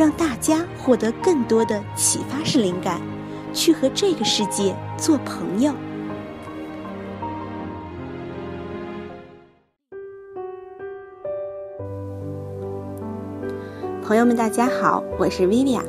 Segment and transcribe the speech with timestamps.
[0.00, 2.98] 让大家获得更多的启发式灵感，
[3.52, 5.74] 去和这个世界做朋友。
[14.02, 15.84] 朋友们，大家好，我是 Vivian。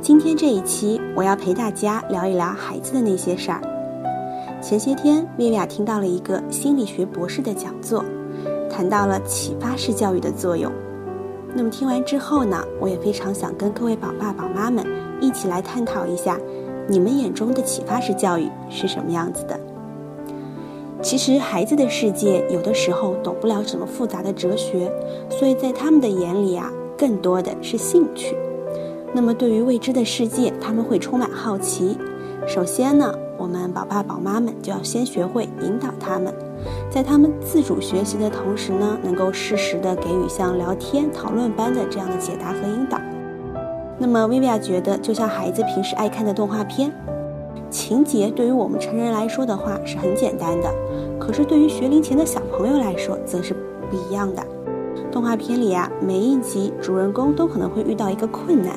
[0.00, 3.60] 今天这一期，我要陪大家聊一聊孩子的那些事儿。
[4.62, 8.04] 前些天，Vivian 听到了一个心理学博士的讲座，
[8.70, 10.70] 谈到了启发式教育的作用。
[11.54, 14.84] 那么听完之后呢，我也非常想跟各位宝爸宝妈们
[15.20, 16.38] 一起来探讨一下，
[16.88, 19.58] 你们眼中的启发式教育是什么样子的？
[21.00, 24.90] 其实，孩子的世界有的时候懂不了什么复杂的哲学，
[25.30, 26.70] 所以在他们的眼里啊。
[26.96, 28.36] 更多的是兴趣，
[29.12, 31.98] 那么对于未知的世界，他们会充满好奇。
[32.46, 36.32] 首先呢，我们宝爸宝妈们就要先学会引导他们，
[36.90, 42.98] 在他们自主学习的同时呢，能够适时的给予像聊天、讨论般的这样的解答和引导。
[43.98, 46.92] 那么薇薇娅觉得，就像孩子平时爱看的动画片，
[47.70, 50.68] 情节对于我们成人来说的话是很简单的，
[51.18, 54.44] 可是对于学龄前的小朋友来说，则是不一样的。
[55.12, 58.74] 动画片里啊，每一集主人公都可能会遇到一个困难，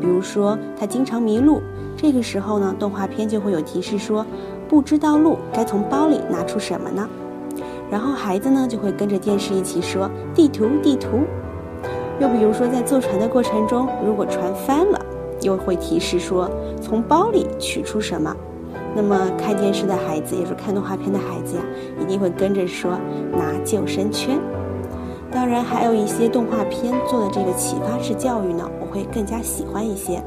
[0.00, 1.60] 比如说他经常迷路，
[1.94, 4.24] 这个时候呢，动画片就会有提示说，
[4.66, 7.06] 不知道路该从包里拿出什么呢？
[7.94, 11.20] 然后孩子呢就会跟着电视一起说地图地图。
[12.18, 15.00] 又比如说在坐船的过程中，如果船翻了，
[15.42, 16.50] 又会提示说
[16.82, 18.34] 从包里取出什么？
[18.96, 21.62] 那么看电视的孩子，也是看动画片的孩子呀，
[22.00, 22.98] 一定会跟着说
[23.30, 24.40] 拿救生圈。
[25.30, 30.20] 当然，还有一些动画片做的这个启发式教育呢，我会更加喜欢一些。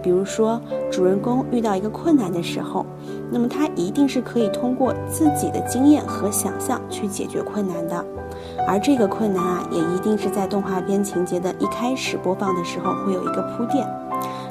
[0.00, 2.86] 比如说，主人公遇到一个困难的时候，
[3.30, 8.04] 那么他一定是可以通过自己的经验和想象去解决困难的。
[8.66, 13.86] 而这个困难啊，也一定是在动画片情节的一开始播放的时候会有一个铺垫，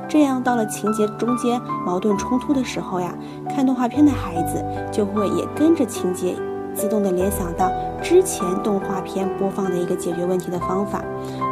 [0.08, 3.14] 这样到了情节中间矛盾冲突的时候呀，
[3.50, 6.36] 看动画片的孩子就会也跟着情节。
[6.76, 7.72] 自动的联想到
[8.04, 11.04] 之前动画片播放的一个解决问题的方法，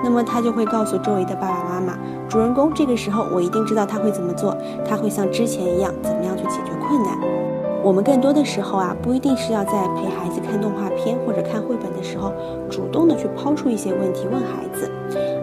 [0.03, 1.97] 那么他就会告诉周围的爸爸妈妈，
[2.29, 4.55] 主人公这个时候我一定知道他会怎么做，
[4.87, 6.59] 他会像之前一样怎么样去解
[6.95, 7.17] 困难。
[7.83, 12.31] 我们更多的时候啊，不一定是要在陪孩子看动画片或者看绘本的时候，
[12.69, 14.89] 主动的去抛出一些问题问孩子。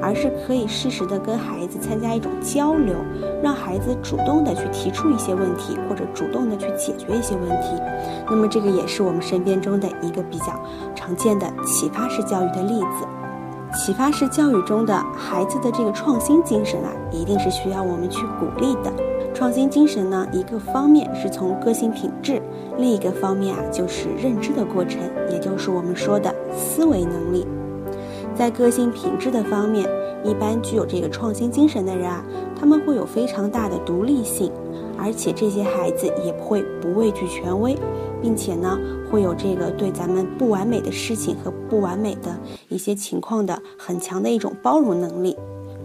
[0.05, 2.97] 而是可以适时的跟孩子参加一种交流，
[3.41, 7.81] 让孩子主动的去提出一些问题，或者主动的去解决一些问题。
[8.29, 10.47] 那么这个也是我们身边中的一个比较
[10.97, 13.07] 常见的启发式教育的例子。
[13.79, 18.93] 启发式教育中的孩子的这个创新精神啊，一定是需要我们去鼓励的。
[19.35, 22.41] 创新精神呢，一个方面是从个性品质，
[22.79, 25.01] 另一个方面啊就是认知的过程，
[25.31, 27.47] 也就是我们说的思维能力。
[28.35, 29.89] 在个性品质的方面，
[30.23, 32.25] 一般具有这个创新精神的人啊，
[32.59, 34.53] 他们会有非常大的独立性，
[34.99, 37.77] 而且这些孩子也不会不畏惧权威，
[38.21, 38.79] 并且呢，
[39.11, 42.39] 会有这个对咱们不完美的事情和不完美的
[42.69, 45.37] 一些情况的很强的一种包容能力。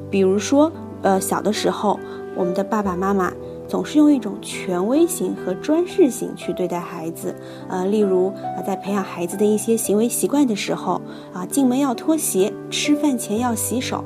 [0.09, 0.71] 比如说，
[1.01, 1.99] 呃，小的时候，
[2.37, 3.33] 我们的爸爸妈妈。
[3.67, 7.35] 总是用一种权威型和专制型去对待孩子，
[7.67, 11.01] 呃，例如啊，在培养孩子的一些行为习惯的时候，
[11.33, 14.01] 啊，进门要脱鞋，吃饭前要洗手，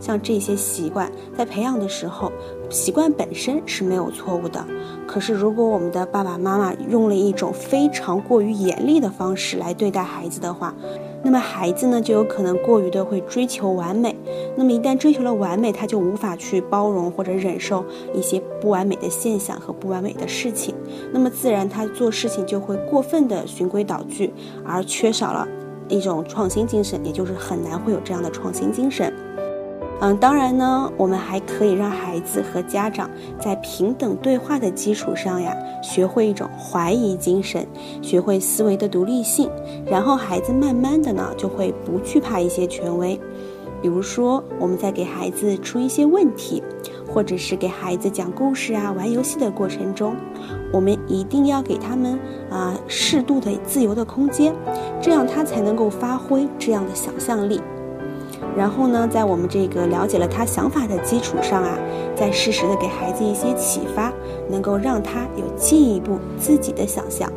[0.00, 2.32] 像这些习惯在培养的时候，
[2.70, 4.64] 习惯本身是没有错误的。
[5.06, 10.74] 可是，如果我们的爸爸妈妈用了一种非常过于严厉的方式来对待孩子的话，
[11.24, 14.14] 那么孩子呢，就有可能过于的会追求完美。
[14.56, 20.74] 那么一旦追求了完美，他就无法去包容或者忍受一些不完美的现象和不完美的事情。
[21.12, 24.32] 那么自然他做事情就会过分的循规蹈矩，
[24.64, 25.46] 而缺少了
[25.88, 29.12] 一种创新精神，也就是很难会有这样的创新精神。
[30.04, 33.08] 嗯，当然呢，我们还可以让孩子和家长
[33.38, 37.64] 在平等对话的基础上呀，学会一种怀疑精神，
[38.02, 39.48] 学会思维的独立性，
[39.86, 43.16] 然后孩子慢慢的呢，就会不惧怕一些权威。
[43.80, 46.60] 比如说，我们在给孩子出一些问题，
[47.08, 50.16] 或者是给孩子讲故事啊、玩游戏的过程中，
[50.72, 52.18] 我们一定要给他们
[52.50, 54.52] 啊适度的自由的空间，
[55.00, 57.60] 这样他才能够发挥这样的想象力。
[58.56, 61.78] 然后呢，在我们这个了解了他想法的基础上啊，
[62.14, 64.12] 再适时的给孩子一些启发，
[64.48, 67.30] 能够让他有进一步自己的想象。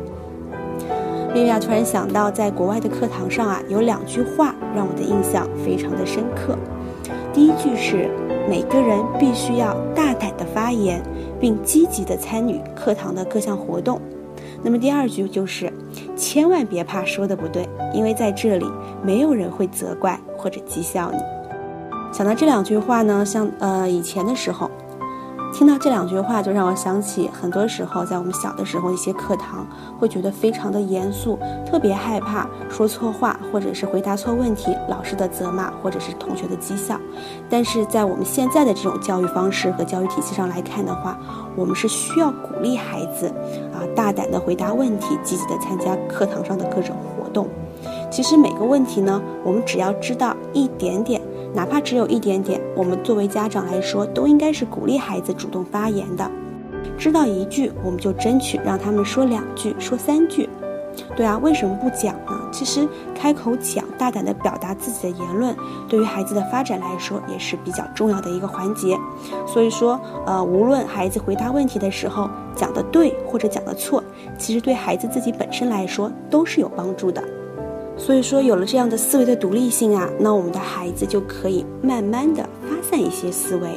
[1.34, 6.56] 莉莉娅突然想到，在国外的课堂上啊，有两句话让我的印象非常的深刻。
[7.32, 8.08] 第一句是
[8.48, 11.02] 每个人必须要大胆的发言，
[11.38, 14.00] 并积极的参与课堂的各项活动。
[14.62, 15.70] 那么第二句就是
[16.16, 18.66] 千万别怕说的不对，因为在这里
[19.02, 20.18] 没有人会责怪。
[20.38, 21.18] 或者讥笑你。
[22.12, 24.70] 想到这两句话呢，像呃以前的时候，
[25.52, 29.66] 听到这两句话，就让我想起很多时候在我们小的时候一些课堂，
[29.98, 31.36] 会觉得非常的严肃，
[31.68, 36.96] 特别害怕说错话，或者是回答错问题，老师的责骂，或者是同学的讥笑。
[37.50, 41.18] 但是在我们现在的这种教育方式和教育体系上来看的话，
[41.56, 43.26] 我们是需要鼓励孩子
[43.74, 47.48] 啊大胆的回答问题，积极的参加课堂上的各种活动。
[48.16, 51.20] 其实每个问题呢，我们只要知道一点点，
[51.52, 56.26] 哪怕只有一点点，我们作为家长来说，都应该是鼓励孩子主动发言的。
[56.96, 60.48] 知道一句，我们就争取让他们说两句、说三句。
[61.14, 62.48] 对啊，为什么不讲呢？
[62.50, 65.54] 其实开口讲，大胆的表达自己的言论，
[65.86, 68.96] 对于孩子的发展来说也是比较重要的一个环节。
[69.46, 74.02] 所以说，呃，无论孩子回答问题的时候讲的对或者讲的错，
[74.38, 77.22] 其实对孩子自己本身来说都是有帮助的。
[77.98, 83.68] 所以说，有了这样的思维的独立性啊，那我们的孩子就可以慢慢的发散一些思维。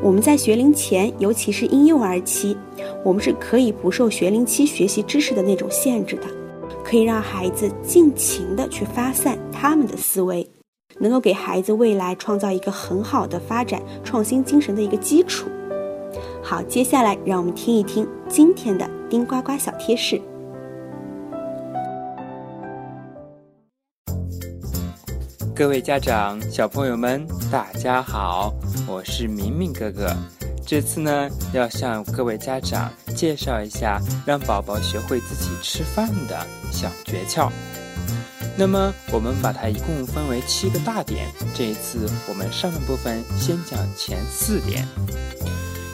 [0.00, 2.56] 我们在学龄前，尤其是婴幼儿期，
[3.04, 6.22] 我们是可以不受学龄期学习知识的那种限制的，
[6.84, 10.48] 可以让孩子尽情的去发散他们的思维，
[10.98, 15.48] 能够给孩子未来创造一个很好的发展创新精神的一个基础。
[16.42, 20.20] 好，接下来让我们听一听今天的丁呱呱小贴士。
[25.58, 28.54] 各位家长、小朋友们，大家好，
[28.86, 30.16] 我是明明哥哥。
[30.64, 37.50] 这次呢，要向各位家长介绍一下让宝宝学会自己吃饭的小诀窍。
[38.56, 41.26] 那么，我们把它一共分为七个大点。
[41.52, 44.86] 这一次，我们上半部分先讲前四点。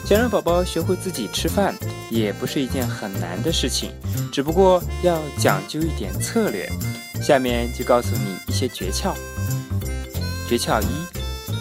[0.05, 1.73] 想让宝宝学会自己吃饭，
[2.11, 3.89] 也不是一件很难的事情，
[4.31, 6.71] 只不过要讲究一点策略。
[7.19, 9.15] 下面就告诉你一些诀窍。
[10.47, 10.85] 诀窍一，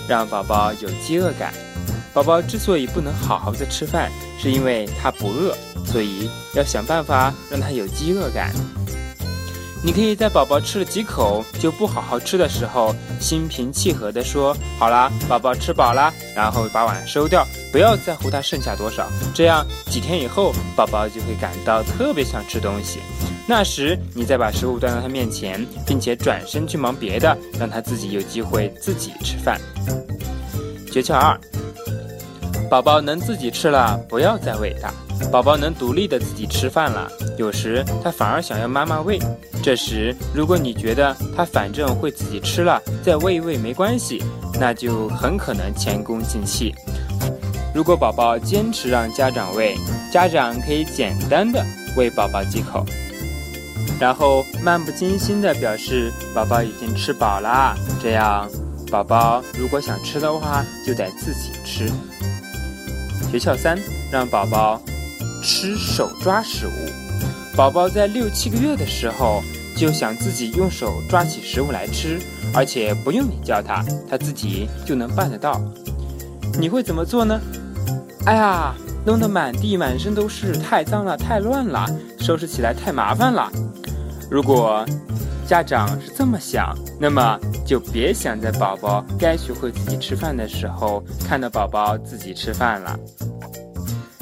[0.09, 1.53] 让宝宝有饥饿感。
[2.13, 8.53] 宝宝之所以不能好好的吃饭，是因为他不饿，所以要想办法让他有饥饿感。
[9.83, 19.07] 你可以在宝宝吃了几口就不好好吃的时候，心平气和地说：“好啦，宝宝吃饱啦。”然后把碗收掉，不要在乎他剩下多少。
[19.35, 23.01] 这样几天以后，宝宝就会感到特别想吃东西。
[23.47, 29.61] 那时你再把食物端到他面前，并且转身去忙别的，让他自己有机会自己吃饭。
[30.91, 31.39] 诀窍二：
[32.71, 34.91] 宝宝能自己吃了，不要再喂他。
[35.31, 39.19] 宝宝能独立的自己吃饭了，有时他反而想要妈妈喂。
[39.63, 44.23] 这时，如果你觉得他反正会自己吃了，再喂一喂没关系，
[44.59, 46.75] 那就很可能前功尽弃。
[47.75, 49.77] 如果宝宝坚持让家长喂，
[50.13, 51.65] 家长可以简单的
[51.97, 52.85] 喂宝宝几口，
[54.01, 57.77] 然后漫不经心的表示宝宝已经吃饱啦。
[58.03, 58.49] 这样，
[58.91, 61.89] 宝宝如果想吃的话，就得自己吃。
[63.31, 63.79] 诀窍三：
[64.11, 64.81] 让宝宝。
[65.47, 66.71] 吃手抓食物，
[67.55, 69.43] 宝宝在六七个月的时候
[69.77, 72.19] 就想自己用手抓起食物来吃，
[72.55, 75.61] 而且不用你教他，他自己就能办得到。
[76.59, 77.39] 你会怎么做呢？
[78.25, 81.87] 哎呀，弄得满地满身都是，太脏了，太乱了，
[82.19, 83.51] 收拾起来太麻烦了。
[84.31, 84.85] 如果
[85.47, 92.99] 家长是这么想，那么就别想在宝宝该学会自己吃饭的时候看到宝宝自己吃饭了。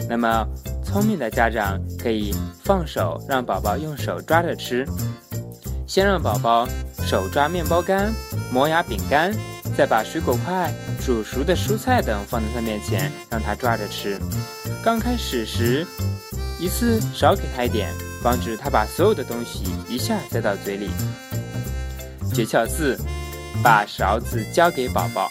[0.08, 0.46] 那么。
[0.84, 2.34] 聪明的家长可以
[2.64, 4.86] 放手让宝宝用手抓着吃，
[5.86, 6.68] 先让宝宝
[7.06, 8.12] 手抓面包干、
[8.52, 9.32] 磨牙饼干，
[9.74, 10.70] 再把水果块、
[11.00, 14.18] 煮熟的蔬菜等放在他面前，让他抓着吃。
[14.84, 15.86] 刚开始时，
[16.58, 20.90] 一次少给他一点，防止他把所有的东西一下塞到嘴里。
[22.34, 22.98] 诀窍四：
[23.62, 25.30] 把勺子交给宝宝。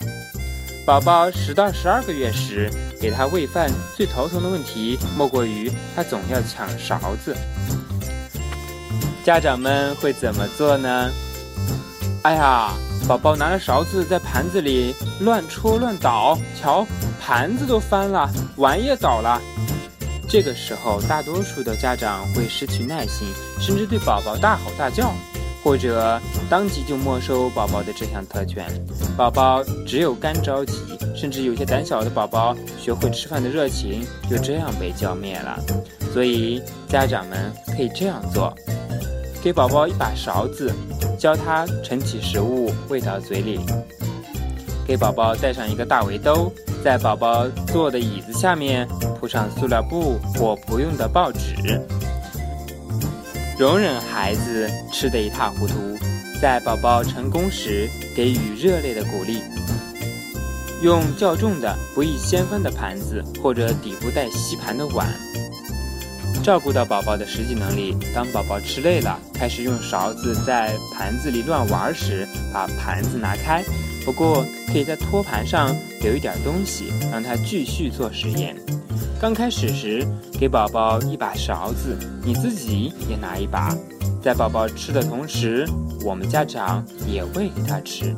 [0.86, 7.36] 宝宝十到十二个月时，给他喂饭最头疼的问题莫过于他总要抢勺子。
[9.26, 11.12] 家长们会怎么做呢？
[12.24, 12.72] 哎呀，
[13.12, 16.88] 宝宝拿着勺子在盘子里乱戳乱捣，瞧，
[17.20, 19.42] 盘子都翻了，碗也倒了。
[20.30, 23.28] 这个时候，大多数的家长会失去耐心，
[23.60, 25.12] 甚至对宝宝大吼大叫。
[25.62, 28.66] 或者当即就没收宝宝的这项特权。
[29.18, 30.74] 宝宝只有干着急，
[31.14, 35.60] 甚至有些胆小的宝宝学会吃饭的热情就这样被浇灭了。
[36.14, 38.56] 所以家长们可以这样做：
[39.44, 40.72] 给宝宝一把勺子，
[41.18, 43.60] 教他盛起食物喂到嘴里；
[44.86, 48.88] 给宝宝带上一个大围兜，在宝宝坐的椅子下面
[49.20, 51.56] 铺上塑料布或不用的报纸。
[53.58, 55.74] 容忍孩子吃得一塌糊涂，
[56.40, 59.42] 在宝宝成功时给予热烈的鼓励。
[60.84, 65.08] 用较重的、不易掀翻的盘子，或者底部带吸盘的碗。
[66.42, 67.96] 照顾到宝宝的实际能力。
[68.14, 73.64] 当宝宝吃累了，开始用勺子在盘子里乱玩时，把盘子拿开。
[74.04, 78.56] 不过，可以在托盘上留一点东西，让他继续做实验。
[79.20, 80.04] 刚开始时，
[80.40, 83.78] 给宝宝一把勺子，你自己也拿一把，
[84.24, 85.68] 在宝宝吃的同时，
[86.04, 88.16] 我们家长也喂给他吃。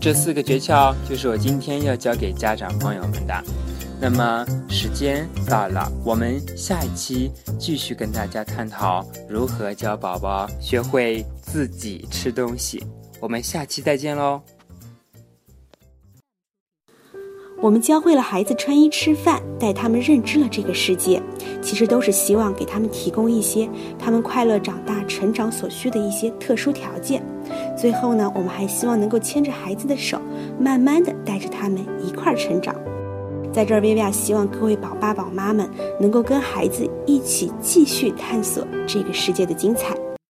[0.00, 3.44] 这四个诀窍就是我今天要教给家长朋友们的。
[4.04, 12.84] 那么时间到了，我们下一期继续跟大家探讨如何教宝宝学会自己吃东西。
[13.18, 14.42] 我们下期再见喽！
[17.62, 21.22] 我们教会了孩子穿衣吃饭，带他们认知了这个世界，
[21.62, 23.66] 其实都是希望给他们提供一些
[23.98, 27.24] 他们快乐长大、成长所需的一些特殊条件。
[27.74, 30.20] 最后呢，我们还希望能够牵着孩子的手，
[30.60, 32.76] 慢慢的带着他们一块儿成长。
[33.54, 35.70] 在这儿，薇薇娅希望各位宝爸宝妈们
[36.00, 39.94] 能够跟孩子一起继续探索这个世界的精彩。